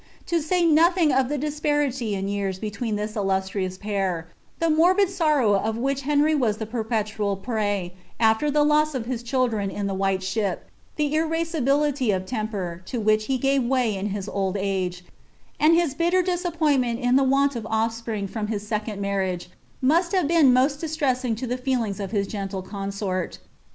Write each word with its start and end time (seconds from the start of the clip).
To 0.25 0.41
Bay 0.41 0.63
noiiiiii^ 0.63 1.15
of 1.15 1.27
liie 1.27 1.39
(lispariiy 1.43 2.13
in 2.13 2.25
yrare 2.25 2.59
between 2.59 2.95
this 2.95 3.11
iUusirioua 3.13 3.79
pair, 3.79 4.27
llie 4.59 4.75
morbiil 4.75 5.05
Borraw 5.05 5.63
of 5.63 5.75
wliich 5.75 5.99
Heofy 6.01 6.39
was 6.39 6.57
the 6.57 6.65
perpetual 6.65 7.35
prey 7.37 7.93
after 8.19 8.49
the 8.49 8.63
loss 8.63 8.95
of 8.95 9.05
hia 9.05 9.17
cliiltlren 9.17 9.71
is 9.79 9.85
the 9.85 9.93
white 9.93 10.23
ship, 10.23 10.65
the 10.95 11.13
iraBcibility 11.13 12.15
of 12.15 12.25
temper 12.25 12.81
to 12.87 12.99
which 12.99 13.25
he 13.25 13.37
gave 13.37 13.63
way 13.63 13.95
in 13.95 14.09
hi* 14.09 14.23
old 14.31 14.57
age, 14.59 15.05
and 15.59 15.75
his 15.75 15.93
biller 15.93 16.25
disappoin 16.25 16.83
intent 16.83 17.05
at 17.05 17.15
the 17.17 17.23
want 17.23 17.55
of 17.55 17.67
o&pritig 17.67 18.27
from 18.27 18.47
hii 18.47 18.55
■ecDud 18.55 18.97
marriage, 18.97 19.51
muai 19.83 20.11
hare 20.11 20.23
been 20.23 20.51
mo«t 20.51 20.73
distressing 20.79 21.35
to 21.35 21.45
the 21.45 21.57
feeUng* 21.59 21.99
of 21.99 22.09
hit 22.09 22.27
Setitle 22.27 22.65
consort. 22.67 23.37